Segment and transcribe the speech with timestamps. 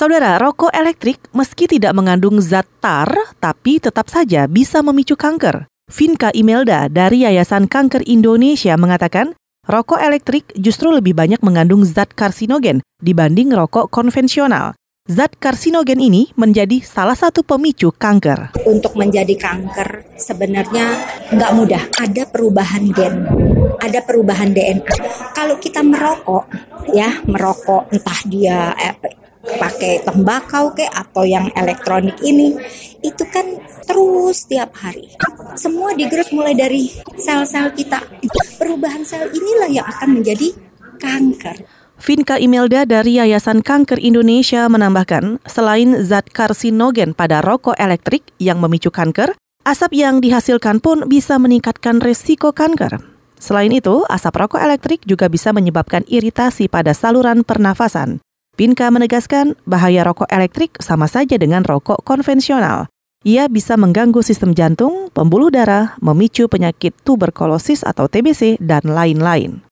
[0.00, 5.68] Saudara, rokok elektrik meski tidak mengandung zat tar, tapi tetap saja bisa memicu kanker.
[5.92, 9.36] Vinka Imelda dari Yayasan Kanker Indonesia mengatakan,
[9.68, 14.72] rokok elektrik justru lebih banyak mengandung zat karsinogen dibanding rokok konvensional.
[15.04, 18.56] Zat karsinogen ini menjadi salah satu pemicu kanker.
[18.64, 20.96] Untuk menjadi kanker sebenarnya
[21.28, 21.82] nggak mudah.
[22.00, 23.28] Ada perubahan gen,
[23.76, 24.96] ada perubahan DNA.
[25.36, 26.48] Kalau kita merokok,
[26.88, 32.60] ya merokok entah dia eh, pakai tembakau ke atau yang elektronik ini
[33.00, 33.56] itu kan
[33.88, 35.08] terus tiap hari
[35.56, 38.04] semua digerus mulai dari sel-sel kita
[38.60, 40.52] perubahan sel inilah yang akan menjadi
[41.00, 41.64] kanker
[42.00, 48.88] Vinka Imelda dari Yayasan Kanker Indonesia menambahkan, selain zat karsinogen pada rokok elektrik yang memicu
[48.88, 49.36] kanker,
[49.68, 53.04] asap yang dihasilkan pun bisa meningkatkan resiko kanker.
[53.36, 58.24] Selain itu, asap rokok elektrik juga bisa menyebabkan iritasi pada saluran pernafasan.
[58.60, 62.92] Pinka menegaskan bahaya rokok elektrik sama saja dengan rokok konvensional.
[63.24, 69.64] Ia bisa mengganggu sistem jantung, pembuluh darah, memicu penyakit tuberkulosis atau TBC, dan lain-lain.